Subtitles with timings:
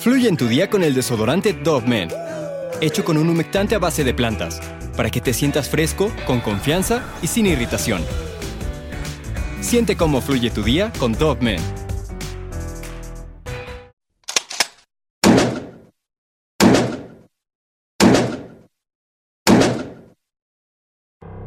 [0.00, 2.08] Fluye en tu día con el desodorante Dove Men,
[2.80, 4.58] hecho con un humectante a base de plantas,
[4.96, 8.00] para que te sientas fresco, con confianza y sin irritación.
[9.60, 11.60] Siente cómo fluye tu día con Dove Men.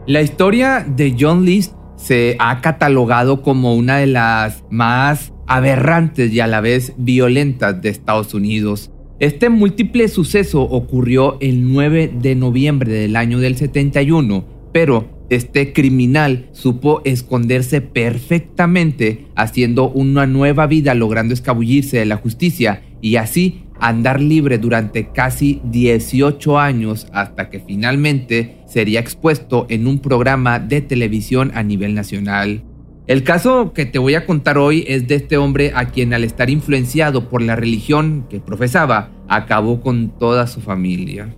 [0.06, 6.40] La historia de John List se ha catalogado como una de las más aberrantes y
[6.40, 8.92] a la vez violentas de Estados Unidos.
[9.20, 16.50] Este múltiple suceso ocurrió el 9 de noviembre del año del 71, pero este criminal
[16.52, 24.22] supo esconderse perfectamente haciendo una nueva vida logrando escabullirse de la justicia y así andar
[24.22, 31.52] libre durante casi 18 años hasta que finalmente sería expuesto en un programa de televisión
[31.54, 32.64] a nivel nacional.
[33.06, 36.24] El caso que te voy a contar hoy es de este hombre a quien al
[36.24, 41.36] estar influenciado por la religión que profesaba, acabó con toda su familia.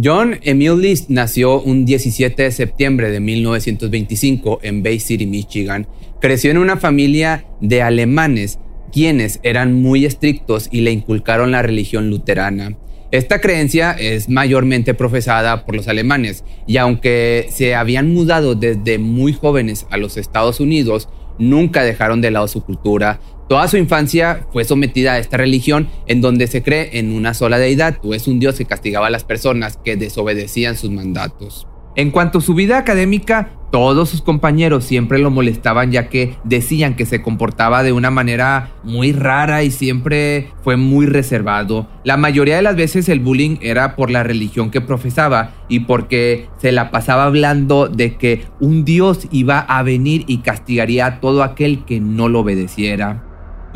[0.00, 5.88] John Emil List nació un 17 de septiembre de 1925 en Bay City, Michigan.
[6.20, 8.60] Creció en una familia de alemanes
[8.92, 12.76] quienes eran muy estrictos y le inculcaron la religión luterana.
[13.12, 19.32] Esta creencia es mayormente profesada por los alemanes y aunque se habían mudado desde muy
[19.32, 24.64] jóvenes a los Estados Unidos, nunca dejaron de lado su cultura, Toda su infancia fue
[24.64, 28.40] sometida a esta religión en donde se cree en una sola deidad o es un
[28.40, 31.68] dios que castigaba a las personas que desobedecían sus mandatos.
[31.96, 36.94] En cuanto a su vida académica, todos sus compañeros siempre lo molestaban ya que decían
[36.94, 41.88] que se comportaba de una manera muy rara y siempre fue muy reservado.
[42.04, 46.48] La mayoría de las veces el bullying era por la religión que profesaba y porque
[46.58, 51.42] se la pasaba hablando de que un dios iba a venir y castigaría a todo
[51.42, 53.25] aquel que no lo obedeciera.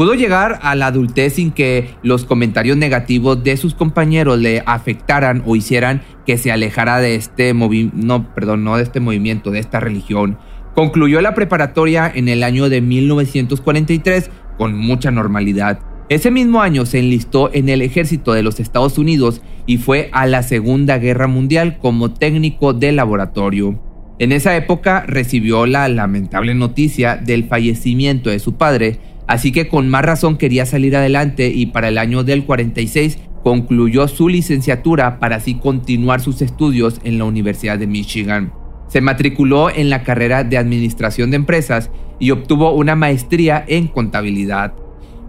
[0.00, 5.42] Pudo llegar a la adultez sin que los comentarios negativos de sus compañeros le afectaran
[5.44, 9.58] o hicieran que se alejara de este movimiento, no, perdón, no de este movimiento, de
[9.58, 10.38] esta religión.
[10.74, 15.80] Concluyó la preparatoria en el año de 1943 con mucha normalidad.
[16.08, 20.26] Ese mismo año se enlistó en el ejército de los Estados Unidos y fue a
[20.26, 23.89] la Segunda Guerra Mundial como técnico de laboratorio.
[24.20, 29.88] En esa época recibió la lamentable noticia del fallecimiento de su padre, así que con
[29.88, 35.36] más razón quería salir adelante y para el año del 46 concluyó su licenciatura para
[35.36, 38.52] así continuar sus estudios en la Universidad de Michigan.
[38.88, 44.74] Se matriculó en la carrera de Administración de Empresas y obtuvo una maestría en contabilidad.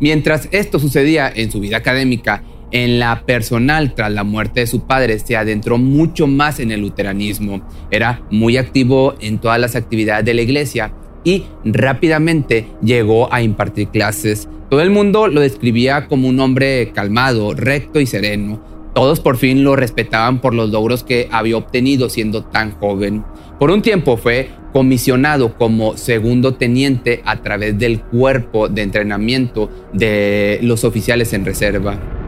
[0.02, 4.88] Mientras esto sucedía en su vida académica, en la personal tras la muerte de su
[4.88, 7.62] padre se adentró mucho más en el luteranismo.
[7.92, 10.94] Era muy activo en todas las actividades de la iglesia
[11.24, 14.48] y rápidamente llegó a impartir clases.
[14.70, 18.64] Todo el mundo lo describía como un hombre calmado, recto y sereno.
[18.94, 23.24] Todos por fin lo respetaban por los logros que había obtenido siendo tan joven.
[23.60, 30.60] Por un tiempo fue comisionado como segundo teniente a través del cuerpo de entrenamiento de
[30.62, 32.21] los oficiales en reserva.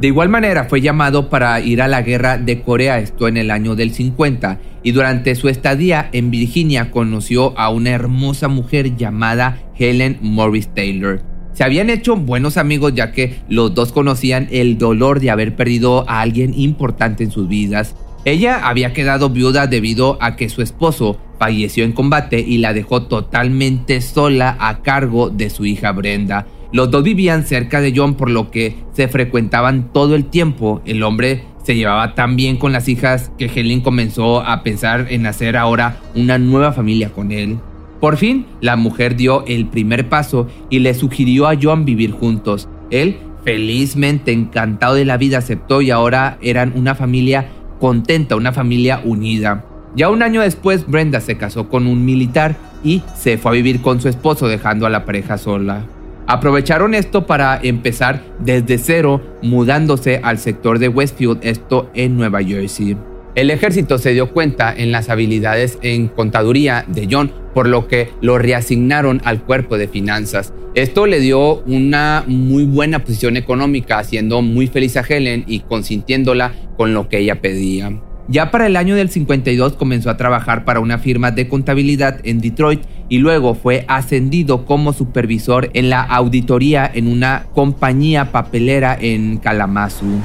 [0.00, 3.50] De igual manera fue llamado para ir a la guerra de Corea, esto en el
[3.50, 9.58] año del 50, y durante su estadía en Virginia conoció a una hermosa mujer llamada
[9.78, 11.22] Helen Morris Taylor.
[11.54, 16.04] Se habían hecho buenos amigos ya que los dos conocían el dolor de haber perdido
[16.10, 17.96] a alguien importante en sus vidas.
[18.26, 23.04] Ella había quedado viuda debido a que su esposo falleció en combate y la dejó
[23.04, 26.46] totalmente sola a cargo de su hija Brenda.
[26.76, 30.82] Los dos vivían cerca de John por lo que se frecuentaban todo el tiempo.
[30.84, 35.24] El hombre se llevaba tan bien con las hijas que Helen comenzó a pensar en
[35.24, 37.56] hacer ahora una nueva familia con él.
[37.98, 42.68] Por fin, la mujer dio el primer paso y le sugirió a John vivir juntos.
[42.90, 47.48] Él, felizmente encantado de la vida, aceptó y ahora eran una familia
[47.80, 49.64] contenta, una familia unida.
[49.94, 52.54] Ya un año después, Brenda se casó con un militar
[52.84, 55.86] y se fue a vivir con su esposo dejando a la pareja sola.
[56.28, 62.96] Aprovecharon esto para empezar desde cero mudándose al sector de Westfield, esto en Nueva Jersey.
[63.36, 68.08] El ejército se dio cuenta en las habilidades en contaduría de John, por lo que
[68.22, 70.52] lo reasignaron al cuerpo de finanzas.
[70.74, 76.54] Esto le dio una muy buena posición económica, haciendo muy feliz a Helen y consintiéndola
[76.76, 77.92] con lo que ella pedía.
[78.28, 82.40] Ya para el año del 52 comenzó a trabajar para una firma de contabilidad en
[82.40, 89.38] Detroit y luego fue ascendido como supervisor en la auditoría en una compañía papelera en
[89.38, 90.20] Kalamazoo.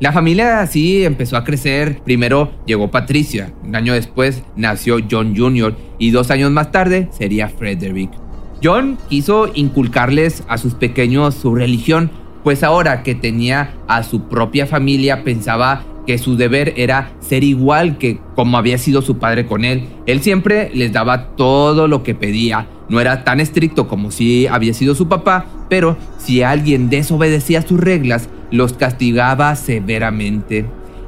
[0.00, 2.00] La familia así empezó a crecer.
[2.04, 5.74] Primero llegó Patricia, un año después nació John Jr.
[5.98, 8.23] y dos años más tarde sería Frederick.
[8.64, 12.10] John quiso inculcarles a sus pequeños su religión,
[12.42, 17.98] pues ahora que tenía a su propia familia pensaba que su deber era ser igual
[17.98, 19.84] que como había sido su padre con él.
[20.06, 22.66] Él siempre les daba todo lo que pedía.
[22.88, 27.78] No era tan estricto como si había sido su papá, pero si alguien desobedecía sus
[27.78, 30.64] reglas, los castigaba severamente.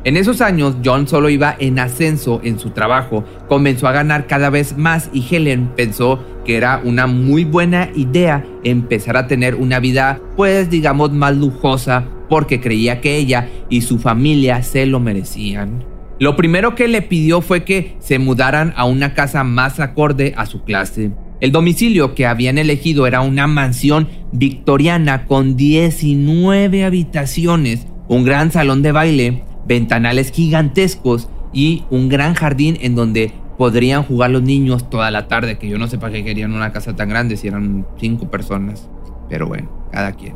[0.06, 4.50] En esos años, John solo iba en ascenso en su trabajo, comenzó a ganar cada
[4.50, 9.80] vez más y Helen pensó que era una muy buena idea empezar a tener una
[9.80, 15.84] vida, pues digamos, más lujosa, porque creía que ella y su familia se lo merecían.
[16.20, 20.46] Lo primero que le pidió fue que se mudaran a una casa más acorde a
[20.46, 21.10] su clase.
[21.40, 28.82] El domicilio que habían elegido era una mansión victoriana con 19 habitaciones, un gran salón
[28.82, 35.10] de baile, ventanales gigantescos y un gran jardín en donde podrían jugar los niños toda
[35.10, 37.86] la tarde, que yo no sé para qué querían una casa tan grande si eran
[37.98, 38.88] cinco personas.
[39.28, 40.34] Pero bueno, cada quien.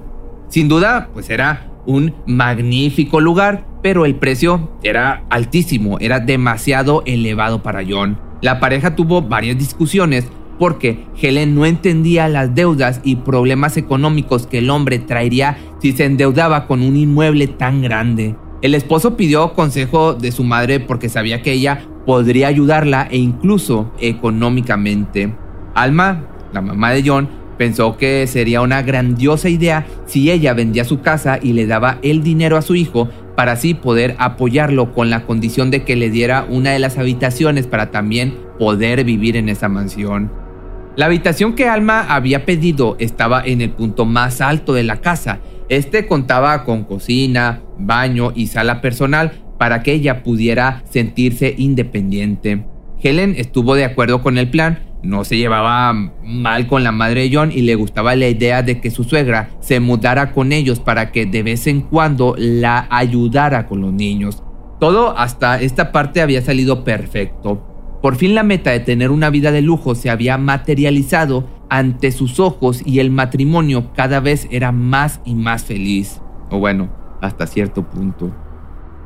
[0.49, 7.63] Sin duda, pues era un magnífico lugar, pero el precio era altísimo, era demasiado elevado
[7.63, 8.19] para John.
[8.43, 10.27] La pareja tuvo varias discusiones
[10.59, 16.05] porque Helen no entendía las deudas y problemas económicos que el hombre traería si se
[16.05, 18.35] endeudaba con un inmueble tan grande.
[18.63, 23.93] El esposo pidió consejo de su madre porque sabía que ella podría ayudarla e incluso
[23.99, 25.35] económicamente.
[25.75, 27.29] Alma, la mamá de John,
[27.61, 32.23] Pensó que sería una grandiosa idea si ella vendía su casa y le daba el
[32.23, 36.47] dinero a su hijo para así poder apoyarlo con la condición de que le diera
[36.49, 40.33] una de las habitaciones para también poder vivir en esa mansión.
[40.97, 45.41] La habitación que Alma había pedido estaba en el punto más alto de la casa.
[45.71, 52.67] Este contaba con cocina, baño y sala personal para que ella pudiera sentirse independiente.
[53.03, 57.35] Helen estuvo de acuerdo con el plan no se llevaba mal con la madre de
[57.35, 61.11] John y le gustaba la idea de que su suegra se mudara con ellos para
[61.11, 64.43] que de vez en cuando la ayudara con los niños.
[64.79, 67.67] Todo hasta esta parte había salido perfecto.
[68.03, 72.41] Por fin la meta de tener una vida de lujo se había materializado ante sus
[72.41, 76.21] ojos y el matrimonio cada vez era más y más feliz.
[76.51, 76.91] O bueno,
[77.23, 78.35] hasta cierto punto.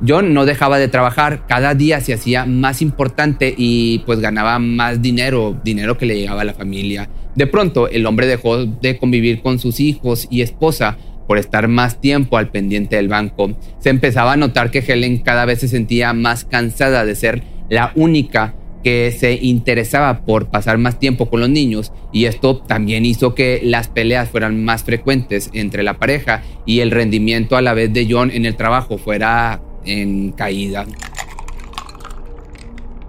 [0.06, 5.00] John no dejaba de trabajar, cada día se hacía más importante y pues ganaba más
[5.00, 7.08] dinero, dinero que le llegaba a la familia.
[7.36, 12.00] De pronto el hombre dejó de convivir con sus hijos y esposa por estar más
[12.00, 13.56] tiempo al pendiente del banco.
[13.78, 17.92] Se empezaba a notar que Helen cada vez se sentía más cansada de ser la
[17.94, 23.34] única que se interesaba por pasar más tiempo con los niños y esto también hizo
[23.34, 27.92] que las peleas fueran más frecuentes entre la pareja y el rendimiento a la vez
[27.92, 30.86] de John en el trabajo fuera en caída.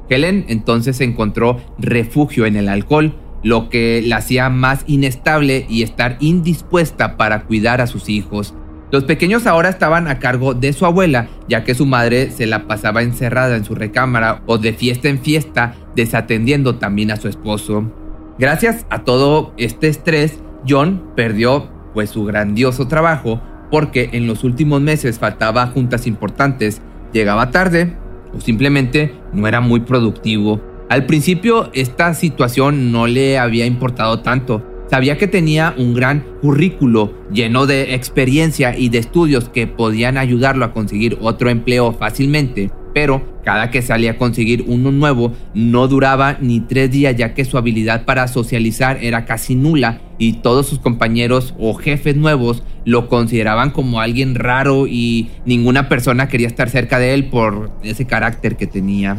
[0.09, 6.17] Helen entonces encontró refugio en el alcohol, lo que la hacía más inestable y estar
[6.19, 8.53] indispuesta para cuidar a sus hijos.
[8.91, 12.67] Los pequeños ahora estaban a cargo de su abuela, ya que su madre se la
[12.67, 17.91] pasaba encerrada en su recámara o de fiesta en fiesta, desatendiendo también a su esposo.
[18.37, 24.81] Gracias a todo este estrés, John perdió pues su grandioso trabajo, porque en los últimos
[24.81, 26.81] meses faltaba juntas importantes,
[27.13, 27.95] llegaba tarde
[28.35, 30.61] o simplemente no era muy productivo.
[30.89, 34.63] Al principio esta situación no le había importado tanto.
[34.89, 40.63] Sabía que tenía un gran currículo lleno de experiencia y de estudios que podían ayudarlo
[40.63, 46.37] a conseguir otro empleo fácilmente, pero cada que salía a conseguir uno nuevo no duraba
[46.39, 50.79] ni tres días ya que su habilidad para socializar era casi nula y todos sus
[50.79, 56.99] compañeros o jefes nuevos lo consideraban como alguien raro y ninguna persona quería estar cerca
[56.99, 59.17] de él por ese carácter que tenía.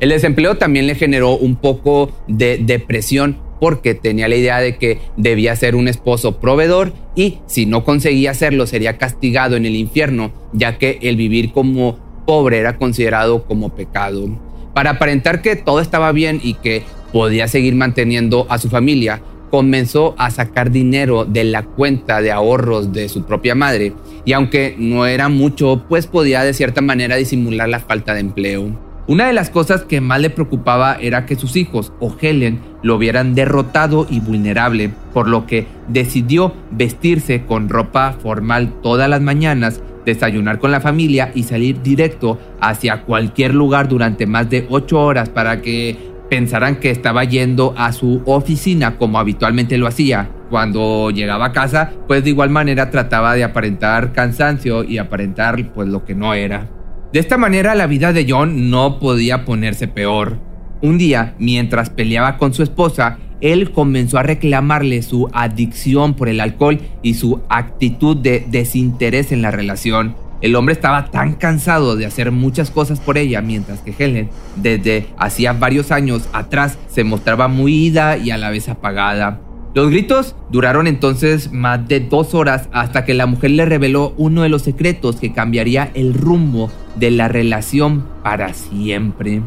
[0.00, 4.98] El desempleo también le generó un poco de depresión porque tenía la idea de que
[5.16, 10.32] debía ser un esposo proveedor y si no conseguía hacerlo sería castigado en el infierno,
[10.52, 14.28] ya que el vivir como pobre era considerado como pecado.
[14.74, 16.82] Para aparentar que todo estaba bien y que
[17.12, 22.92] podía seguir manteniendo a su familia, comenzó a sacar dinero de la cuenta de ahorros
[22.92, 23.92] de su propia madre
[24.24, 28.83] y aunque no era mucho, pues podía de cierta manera disimular la falta de empleo.
[29.06, 32.96] Una de las cosas que más le preocupaba era que sus hijos o Helen lo
[32.96, 39.82] vieran derrotado y vulnerable, por lo que decidió vestirse con ropa formal todas las mañanas,
[40.06, 45.28] desayunar con la familia y salir directo hacia cualquier lugar durante más de ocho horas
[45.28, 45.98] para que
[46.30, 50.30] pensaran que estaba yendo a su oficina como habitualmente lo hacía.
[50.48, 55.88] Cuando llegaba a casa, pues de igual manera trataba de aparentar cansancio y aparentar pues
[55.88, 56.68] lo que no era.
[57.14, 60.40] De esta manera la vida de John no podía ponerse peor.
[60.82, 66.40] Un día, mientras peleaba con su esposa, él comenzó a reclamarle su adicción por el
[66.40, 70.16] alcohol y su actitud de desinterés en la relación.
[70.40, 75.06] El hombre estaba tan cansado de hacer muchas cosas por ella, mientras que Helen, desde
[75.16, 79.40] hacía varios años atrás, se mostraba muy ida y a la vez apagada.
[79.74, 84.42] Los gritos duraron entonces más de dos horas hasta que la mujer le reveló uno
[84.42, 89.42] de los secretos que cambiaría el rumbo de la relación para siempre.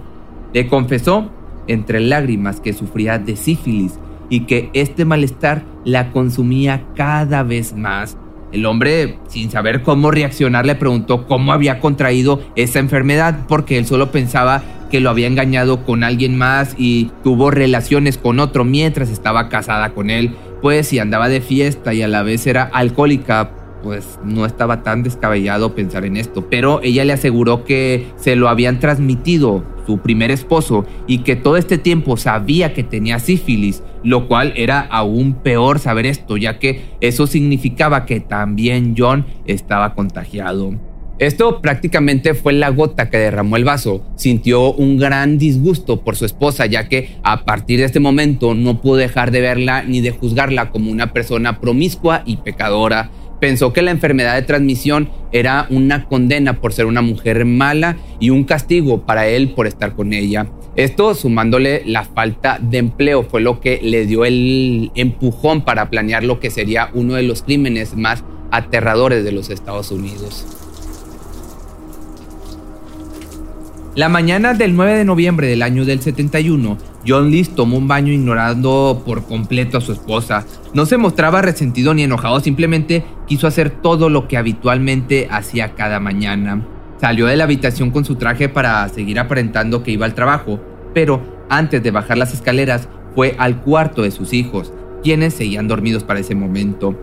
[0.53, 1.31] Le confesó
[1.67, 8.17] entre lágrimas que sufría de sífilis y que este malestar la consumía cada vez más.
[8.51, 13.85] El hombre, sin saber cómo reaccionar, le preguntó cómo había contraído esa enfermedad porque él
[13.85, 19.09] solo pensaba que lo había engañado con alguien más y tuvo relaciones con otro mientras
[19.09, 23.51] estaba casada con él, pues si andaba de fiesta y a la vez era alcohólica,
[23.83, 28.49] pues no estaba tan descabellado pensar en esto, pero ella le aseguró que se lo
[28.49, 34.27] habían transmitido su primer esposo y que todo este tiempo sabía que tenía sífilis, lo
[34.27, 40.73] cual era aún peor saber esto, ya que eso significaba que también John estaba contagiado.
[41.19, 44.05] Esto prácticamente fue la gota que derramó el vaso.
[44.15, 48.81] Sintió un gran disgusto por su esposa, ya que a partir de este momento no
[48.81, 53.09] pudo dejar de verla ni de juzgarla como una persona promiscua y pecadora.
[53.39, 58.31] Pensó que la enfermedad de transmisión era una condena por ser una mujer mala y
[58.31, 60.47] un castigo para él por estar con ella.
[60.75, 66.23] Esto, sumándole la falta de empleo, fue lo que le dio el empujón para planear
[66.23, 70.66] lo que sería uno de los crímenes más aterradores de los Estados Unidos.
[73.97, 76.77] La mañana del 9 de noviembre del año del 71,
[77.07, 80.45] John Lees tomó un baño ignorando por completo a su esposa.
[80.75, 85.99] No se mostraba resentido ni enojado, simplemente quiso hacer todo lo que habitualmente hacía cada
[85.99, 86.63] mañana.
[87.01, 90.59] Salió de la habitación con su traje para seguir aparentando que iba al trabajo,
[90.93, 96.03] pero antes de bajar las escaleras fue al cuarto de sus hijos, quienes seguían dormidos
[96.03, 96.95] para ese momento.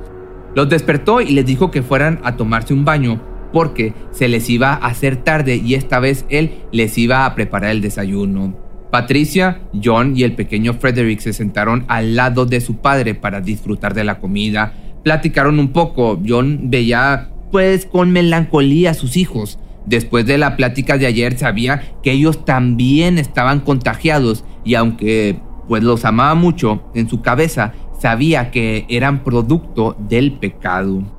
[0.54, 3.20] Los despertó y les dijo que fueran a tomarse un baño
[3.54, 7.70] porque se les iba a hacer tarde y esta vez él les iba a preparar
[7.70, 8.58] el desayuno.
[8.90, 13.94] Patricia, John y el pequeño Frederick se sentaron al lado de su padre para disfrutar
[13.94, 14.74] de la comida.
[15.04, 16.20] Platicaron un poco.
[16.26, 19.60] John veía pues con melancolía a sus hijos.
[19.86, 25.84] Después de la plática de ayer sabía que ellos también estaban contagiados y aunque pues
[25.84, 31.13] los amaba mucho, en su cabeza sabía que eran producto del pecado.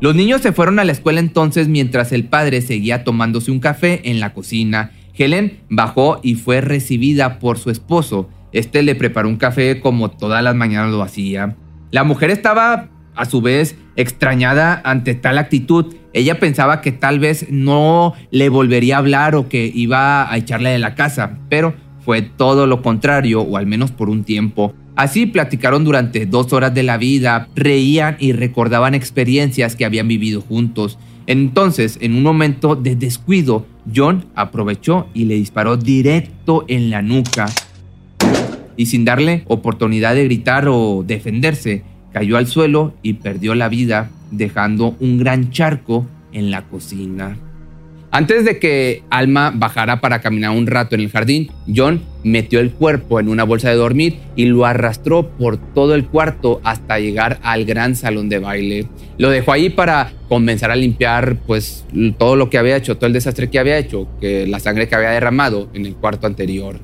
[0.00, 4.00] Los niños se fueron a la escuela entonces mientras el padre seguía tomándose un café
[4.10, 4.92] en la cocina.
[5.14, 8.30] Helen bajó y fue recibida por su esposo.
[8.52, 11.54] Este le preparó un café como todas las mañanas lo hacía.
[11.90, 15.94] La mujer estaba, a su vez, extrañada ante tal actitud.
[16.14, 20.70] Ella pensaba que tal vez no le volvería a hablar o que iba a echarle
[20.70, 24.74] de la casa, pero fue todo lo contrario, o al menos por un tiempo.
[25.00, 30.42] Así platicaron durante dos horas de la vida, reían y recordaban experiencias que habían vivido
[30.42, 30.98] juntos.
[31.26, 33.64] Entonces, en un momento de descuido,
[33.96, 37.46] John aprovechó y le disparó directo en la nuca.
[38.76, 44.10] Y sin darle oportunidad de gritar o defenderse, cayó al suelo y perdió la vida,
[44.30, 47.38] dejando un gran charco en la cocina.
[48.12, 52.72] Antes de que Alma bajara para caminar un rato en el jardín, John metió el
[52.72, 57.38] cuerpo en una bolsa de dormir y lo arrastró por todo el cuarto hasta llegar
[57.44, 58.88] al gran salón de baile.
[59.16, 61.86] Lo dejó ahí para comenzar a limpiar pues
[62.18, 64.96] todo lo que había hecho, todo el desastre que había hecho, que la sangre que
[64.96, 66.80] había derramado en el cuarto anterior.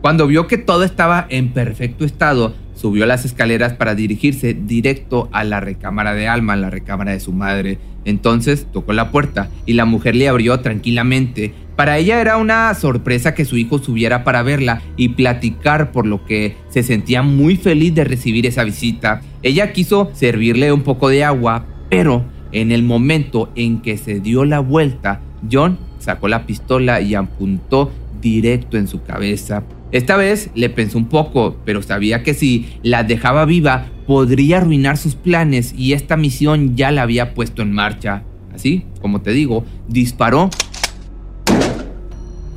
[0.00, 5.44] Cuando vio que todo estaba en perfecto estado, subió las escaleras para dirigirse directo a
[5.44, 7.78] la recámara de Alma, la recámara de su madre.
[8.06, 11.52] Entonces tocó la puerta y la mujer le abrió tranquilamente.
[11.76, 16.24] Para ella era una sorpresa que su hijo subiera para verla y platicar por lo
[16.24, 19.20] que se sentía muy feliz de recibir esa visita.
[19.42, 24.46] Ella quiso servirle un poco de agua, pero en el momento en que se dio
[24.46, 25.20] la vuelta,
[25.50, 27.90] John sacó la pistola y apuntó
[28.22, 29.64] directo en su cabeza.
[29.92, 34.96] Esta vez le pensó un poco, pero sabía que si la dejaba viva podría arruinar
[34.96, 38.22] sus planes y esta misión ya la había puesto en marcha.
[38.54, 40.50] Así, como te digo, disparó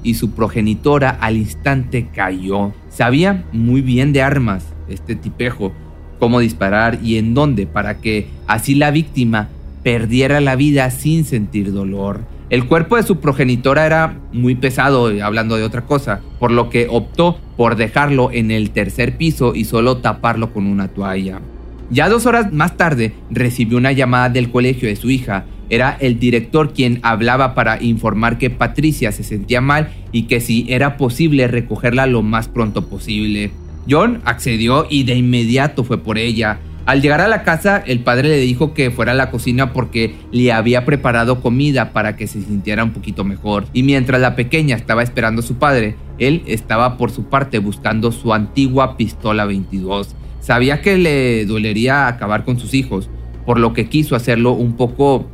[0.03, 2.73] y su progenitora al instante cayó.
[2.89, 5.71] Sabía muy bien de armas, este tipejo,
[6.19, 9.49] cómo disparar y en dónde para que así la víctima
[9.81, 12.21] perdiera la vida sin sentir dolor.
[12.53, 16.85] El cuerpo de su progenitora era muy pesado, hablando de otra cosa, por lo que
[16.87, 21.41] optó por dejarlo en el tercer piso y solo taparlo con una toalla.
[21.89, 25.45] Ya dos horas más tarde recibió una llamada del colegio de su hija.
[25.71, 30.67] Era el director quien hablaba para informar que Patricia se sentía mal y que si
[30.69, 33.49] era posible recogerla lo más pronto posible.
[33.89, 36.59] John accedió y de inmediato fue por ella.
[36.85, 40.15] Al llegar a la casa, el padre le dijo que fuera a la cocina porque
[40.31, 43.65] le había preparado comida para que se sintiera un poquito mejor.
[43.71, 48.11] Y mientras la pequeña estaba esperando a su padre, él estaba por su parte buscando
[48.11, 50.13] su antigua pistola 22.
[50.41, 53.09] Sabía que le dolería acabar con sus hijos,
[53.45, 55.25] por lo que quiso hacerlo un poco,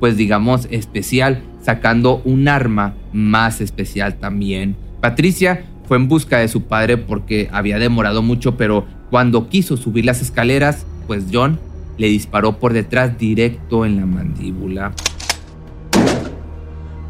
[0.00, 4.76] pues digamos, especial, sacando un arma más especial también.
[5.00, 10.04] Patricia fue en busca de su padre porque había demorado mucho, pero cuando quiso subir
[10.04, 11.58] las escaleras, pues John
[11.98, 14.92] le disparó por detrás directo en la mandíbula.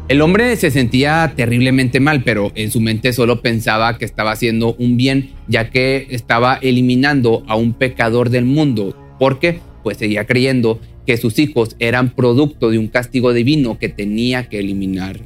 [0.07, 4.73] El hombre se sentía terriblemente mal, pero en su mente solo pensaba que estaba haciendo
[4.75, 10.79] un bien, ya que estaba eliminando a un pecador del mundo, porque pues seguía creyendo
[11.05, 15.19] que sus hijos eran producto de un castigo divino que tenía que eliminar.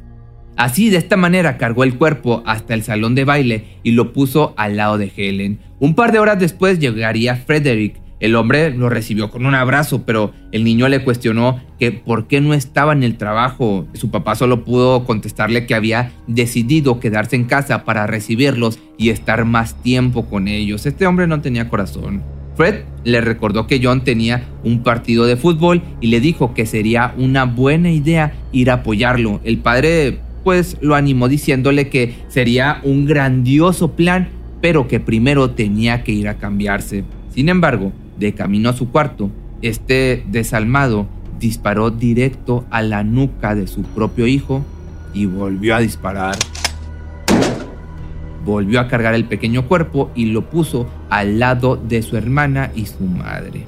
[0.57, 4.55] Así, de esta manera, cargó el cuerpo hasta el salón de baile y lo puso
[4.57, 5.59] al lado de Helen.
[5.79, 8.00] Un par de horas después llegaría Frederick.
[8.21, 12.39] El hombre lo recibió con un abrazo, pero el niño le cuestionó que por qué
[12.39, 13.87] no estaba en el trabajo.
[13.93, 19.43] Su papá solo pudo contestarle que había decidido quedarse en casa para recibirlos y estar
[19.43, 20.85] más tiempo con ellos.
[20.85, 22.21] Este hombre no tenía corazón.
[22.55, 27.15] Fred le recordó que John tenía un partido de fútbol y le dijo que sería
[27.17, 29.41] una buena idea ir a apoyarlo.
[29.43, 34.29] El padre pues lo animó diciéndole que sería un grandioso plan,
[34.61, 37.03] pero que primero tenía que ir a cambiarse.
[37.33, 41.07] Sin embargo, de camino a su cuarto, este desalmado
[41.39, 44.63] disparó directo a la nuca de su propio hijo
[45.13, 46.37] y volvió a disparar.
[48.45, 52.85] Volvió a cargar el pequeño cuerpo y lo puso al lado de su hermana y
[52.85, 53.65] su madre.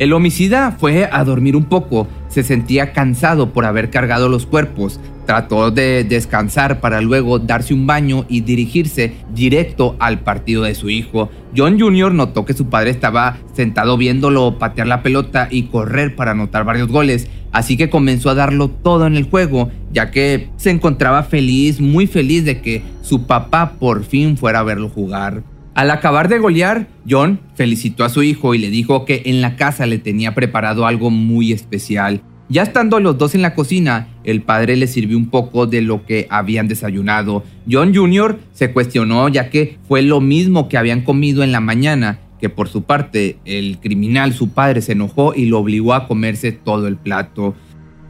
[0.00, 4.98] El homicida fue a dormir un poco, se sentía cansado por haber cargado los cuerpos,
[5.26, 10.88] trató de descansar para luego darse un baño y dirigirse directo al partido de su
[10.88, 11.28] hijo.
[11.54, 12.14] John Jr.
[12.14, 16.88] notó que su padre estaba sentado viéndolo patear la pelota y correr para anotar varios
[16.88, 21.78] goles, así que comenzó a darlo todo en el juego, ya que se encontraba feliz,
[21.78, 25.42] muy feliz de que su papá por fin fuera a verlo jugar.
[25.74, 29.56] Al acabar de golear, John felicitó a su hijo y le dijo que en la
[29.56, 32.22] casa le tenía preparado algo muy especial.
[32.48, 36.04] Ya estando los dos en la cocina, el padre le sirvió un poco de lo
[36.04, 37.44] que habían desayunado.
[37.70, 38.40] John Jr.
[38.52, 42.68] se cuestionó ya que fue lo mismo que habían comido en la mañana, que por
[42.68, 46.96] su parte el criminal, su padre, se enojó y lo obligó a comerse todo el
[46.96, 47.54] plato.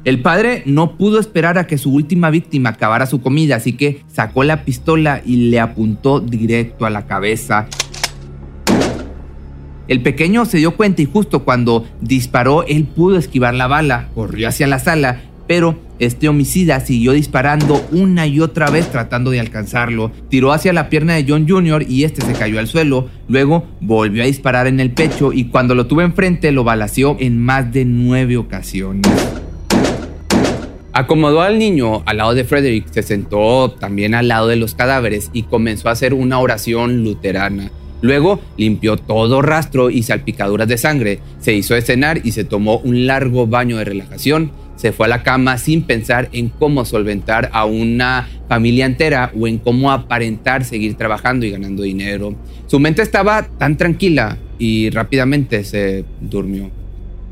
[0.03, 4.03] El padre no pudo esperar a que su última víctima acabara su comida, así que
[4.09, 7.69] sacó la pistola y le apuntó directo a la cabeza.
[9.89, 14.49] El pequeño se dio cuenta y justo cuando disparó, él pudo esquivar la bala, corrió
[14.49, 20.13] hacia la sala, pero este homicida siguió disparando una y otra vez tratando de alcanzarlo.
[20.31, 21.85] Tiró hacia la pierna de John Jr.
[21.87, 23.11] y este se cayó al suelo.
[23.29, 27.39] Luego volvió a disparar en el pecho y cuando lo tuvo enfrente lo balació en
[27.39, 29.40] más de nueve ocasiones.
[31.01, 35.31] Acomodó al niño al lado de Frederick, se sentó también al lado de los cadáveres
[35.33, 37.71] y comenzó a hacer una oración luterana.
[38.03, 42.81] Luego limpió todo rastro y salpicaduras de sangre, se hizo de cenar y se tomó
[42.81, 44.53] un largo baño de relajación.
[44.77, 49.49] Se fue a la cama sin pensar en cómo solventar a una familia entera o
[49.49, 52.35] en cómo aparentar seguir trabajando y ganando dinero.
[52.67, 56.71] Su mente estaba tan tranquila y rápidamente se durmió.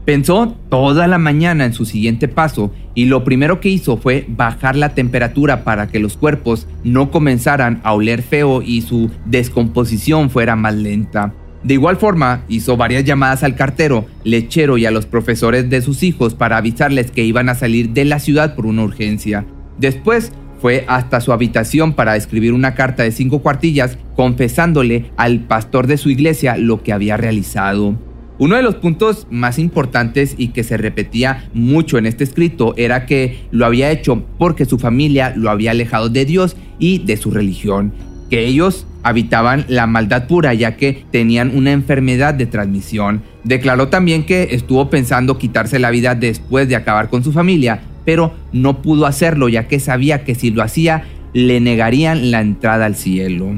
[0.08, 4.74] Pensó toda la mañana en su siguiente paso y lo primero que hizo fue bajar
[4.74, 10.56] la temperatura para que los cuerpos no comenzaran a oler feo y su descomposición fuera
[10.56, 11.34] más lenta.
[11.62, 16.02] De igual forma, hizo varias llamadas al cartero, lechero y a los profesores de sus
[16.02, 19.44] hijos para avisarles que iban a salir de la ciudad por una urgencia.
[19.76, 25.86] Después, fue hasta su habitación para escribir una carta de cinco cuartillas confesándole al pastor
[25.86, 28.07] de su iglesia lo que había realizado.
[28.38, 33.05] Uno de los puntos más importantes y que se repetía mucho en este escrito era
[33.05, 37.33] que lo había hecho porque su familia lo había alejado de Dios y de su
[37.33, 37.92] religión,
[38.31, 43.22] que ellos habitaban la maldad pura ya que tenían una enfermedad de transmisión.
[43.42, 48.35] Declaró también que estuvo pensando quitarse la vida después de acabar con su familia, pero
[48.53, 52.94] no pudo hacerlo ya que sabía que si lo hacía le negarían la entrada al
[52.94, 53.55] cielo.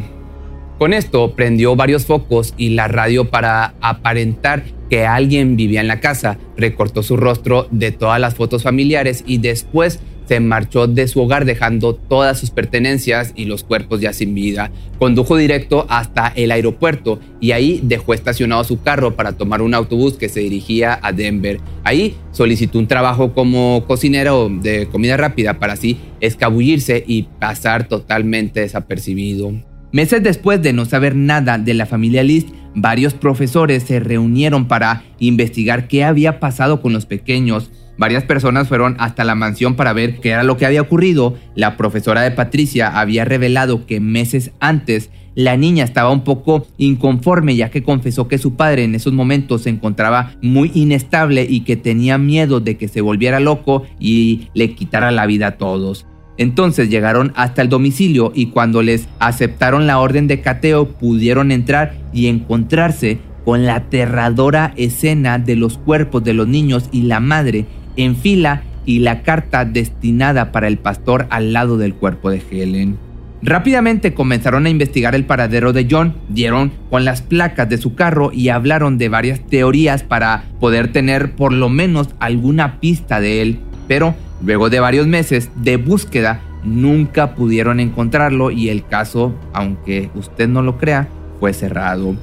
[0.81, 6.01] Con esto prendió varios focos y la radio para aparentar que alguien vivía en la
[6.01, 6.39] casa.
[6.57, 11.45] Recortó su rostro de todas las fotos familiares y después se marchó de su hogar
[11.45, 14.71] dejando todas sus pertenencias y los cuerpos ya sin vida.
[14.99, 20.15] Condujo directo hasta el aeropuerto y ahí dejó estacionado su carro para tomar un autobús
[20.15, 21.61] que se dirigía a Denver.
[21.85, 28.61] Ahí solicitó un trabajo como cocinero de comida rápida para así escabullirse y pasar totalmente
[28.61, 29.53] desapercibido.
[29.93, 35.03] Meses después de no saber nada de la familia List, varios profesores se reunieron para
[35.19, 37.73] investigar qué había pasado con los pequeños.
[37.99, 41.35] Varias personas fueron hasta la mansión para ver qué era lo que había ocurrido.
[41.57, 47.57] La profesora de Patricia había revelado que meses antes la niña estaba un poco inconforme
[47.57, 51.77] ya que confesó que su padre en esos momentos se encontraba muy inestable y que
[51.77, 56.07] tenía miedo de que se volviera loco y le quitara la vida a todos.
[56.41, 61.99] Entonces llegaron hasta el domicilio y cuando les aceptaron la orden de cateo pudieron entrar
[62.15, 67.67] y encontrarse con la aterradora escena de los cuerpos de los niños y la madre
[67.97, 72.97] en fila y la carta destinada para el pastor al lado del cuerpo de Helen.
[73.43, 78.31] Rápidamente comenzaron a investigar el paradero de John, dieron con las placas de su carro
[78.33, 83.61] y hablaron de varias teorías para poder tener por lo menos alguna pista de él,
[83.87, 90.49] pero Luego de varios meses de búsqueda, nunca pudieron encontrarlo y el caso, aunque usted
[90.49, 92.17] no lo crea, fue cerrado.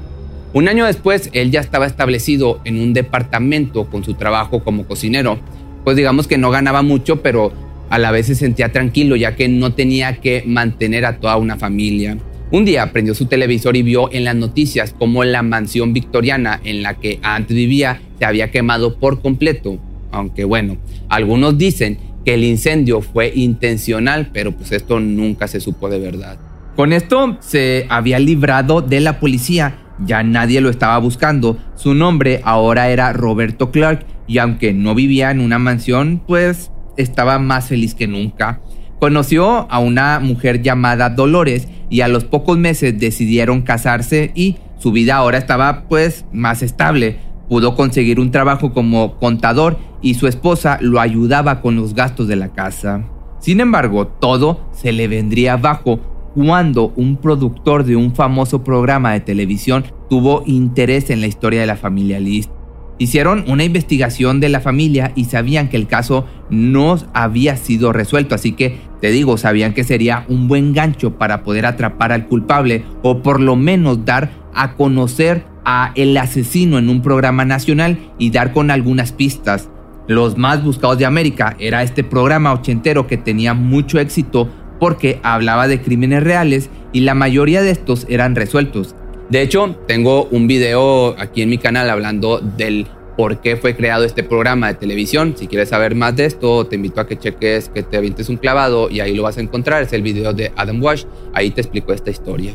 [0.54, 5.40] Un año después, él ya estaba establecido en un departamento con su trabajo como cocinero.
[5.84, 7.52] Pues digamos que no ganaba mucho, pero
[7.90, 11.58] a la vez se sentía tranquilo ya que no tenía que mantener a toda una
[11.58, 12.18] familia.
[12.50, 16.82] Un día prendió su televisor y vio en las noticias cómo la mansión victoriana en
[16.82, 19.78] la que antes vivía se había quemado por completo.
[20.12, 20.78] Aunque bueno,
[21.10, 26.38] algunos dicen que el incendio fue intencional, pero pues esto nunca se supo de verdad.
[26.76, 31.58] Con esto se había librado de la policía, ya nadie lo estaba buscando.
[31.76, 37.40] Su nombre ahora era Roberto Clark y aunque no vivía en una mansión, pues estaba
[37.40, 38.62] más feliz que nunca.
[39.00, 44.92] Conoció a una mujer llamada Dolores y a los pocos meses decidieron casarse y su
[44.92, 47.18] vida ahora estaba pues más estable.
[47.48, 52.36] Pudo conseguir un trabajo como contador y su esposa lo ayudaba con los gastos de
[52.36, 53.04] la casa.
[53.40, 56.00] Sin embargo, todo se le vendría abajo
[56.34, 61.68] cuando un productor de un famoso programa de televisión tuvo interés en la historia de
[61.68, 62.52] la familia List.
[63.00, 68.34] Hicieron una investigación de la familia y sabían que el caso no había sido resuelto,
[68.34, 72.84] así que te digo, sabían que sería un buen gancho para poder atrapar al culpable
[73.04, 78.32] o por lo menos dar a conocer a el asesino en un programa nacional y
[78.32, 79.70] dar con algunas pistas.
[80.08, 84.48] Los más buscados de América era este programa ochentero que tenía mucho éxito
[84.80, 88.96] porque hablaba de crímenes reales y la mayoría de estos eran resueltos.
[89.30, 94.06] De hecho, tengo un video aquí en mi canal hablando del por qué fue creado
[94.06, 95.34] este programa de televisión.
[95.36, 98.38] Si quieres saber más de esto, te invito a que cheques, que te avientes un
[98.38, 99.84] clavado y ahí lo vas a encontrar.
[99.84, 101.04] Es el video de Adam Wash.
[101.34, 102.54] Ahí te explico esta historia.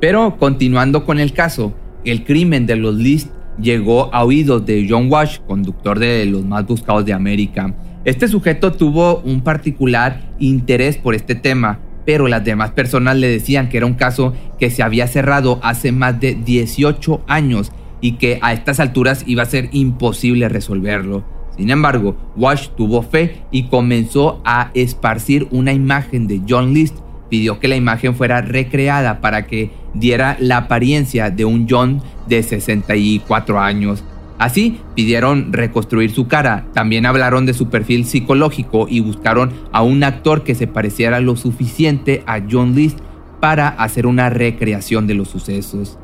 [0.00, 1.72] Pero continuando con el caso,
[2.04, 3.28] el crimen de los List
[3.60, 7.74] llegó a oídos de John Wash, conductor de los más buscados de América.
[8.04, 13.68] Este sujeto tuvo un particular interés por este tema, pero las demás personas le decían
[13.68, 18.38] que era un caso que se había cerrado hace más de 18 años y que
[18.42, 21.24] a estas alturas iba a ser imposible resolverlo.
[21.56, 26.96] Sin embargo, Wash tuvo fe y comenzó a esparcir una imagen de John List
[27.30, 32.42] pidió que la imagen fuera recreada para que diera la apariencia de un John de
[32.42, 34.04] 64 años.
[34.38, 40.02] Así pidieron reconstruir su cara, también hablaron de su perfil psicológico y buscaron a un
[40.02, 42.98] actor que se pareciera lo suficiente a John List
[43.38, 45.98] para hacer una recreación de los sucesos.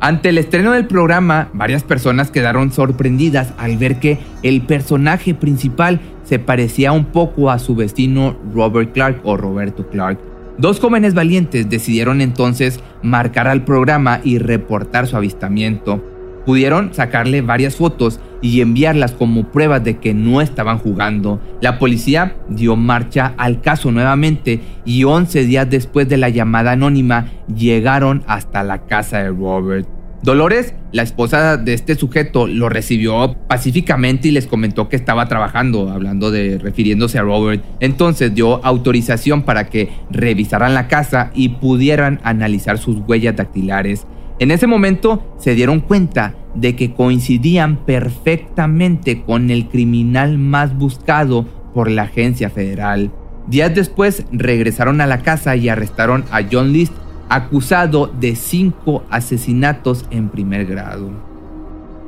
[0.00, 6.00] Ante el estreno del programa, varias personas quedaron sorprendidas al ver que el personaje principal
[6.22, 10.27] se parecía un poco a su vecino Robert Clark o Roberto Clark.
[10.58, 16.04] Dos jóvenes valientes decidieron entonces marcar al programa y reportar su avistamiento.
[16.44, 21.40] Pudieron sacarle varias fotos y enviarlas como pruebas de que no estaban jugando.
[21.60, 27.26] La policía dio marcha al caso nuevamente y 11 días después de la llamada anónima
[27.54, 29.97] llegaron hasta la casa de Robert.
[30.22, 35.90] Dolores, la esposa de este sujeto, lo recibió pacíficamente y les comentó que estaba trabajando,
[35.90, 37.64] hablando de refiriéndose a Robert.
[37.78, 44.06] Entonces dio autorización para que revisaran la casa y pudieran analizar sus huellas dactilares.
[44.40, 51.46] En ese momento se dieron cuenta de que coincidían perfectamente con el criminal más buscado
[51.74, 53.12] por la agencia federal.
[53.46, 56.92] Días después regresaron a la casa y arrestaron a John List,
[57.28, 61.28] acusado de cinco asesinatos en primer grado.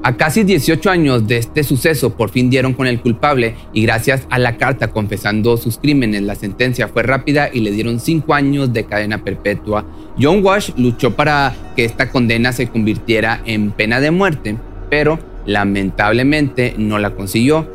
[0.03, 4.27] A casi 18 años de este suceso por fin dieron con el culpable y gracias
[4.31, 8.73] a la carta confesando sus crímenes la sentencia fue rápida y le dieron 5 años
[8.73, 9.85] de cadena perpetua.
[10.19, 14.57] John Wash luchó para que esta condena se convirtiera en pena de muerte,
[14.89, 17.69] pero lamentablemente no la consiguió.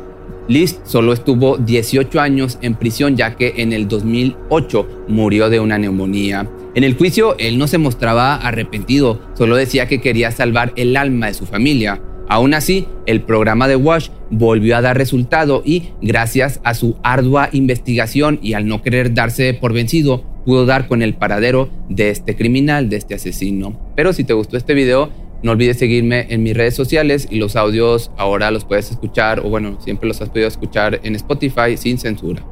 [0.48, 5.78] List solo estuvo 18 años en prisión ya que en el 2008 murió de una
[5.78, 6.48] neumonía.
[6.76, 11.28] En el juicio él no se mostraba arrepentido, solo decía que quería salvar el alma
[11.28, 12.02] de su familia.
[12.28, 17.48] Aún así, el programa de Wash volvió a dar resultado y, gracias a su ardua
[17.52, 22.36] investigación y al no querer darse por vencido, pudo dar con el paradero de este
[22.36, 23.80] criminal, de este asesino.
[23.96, 25.08] Pero si te gustó este video,
[25.42, 29.48] no olvides seguirme en mis redes sociales y los audios ahora los puedes escuchar, o
[29.48, 32.44] bueno, siempre los has podido escuchar en Spotify sin censura.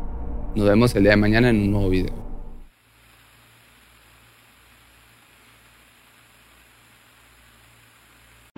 [0.56, 2.23] Nos vemos el día de mañana en un nuevo video.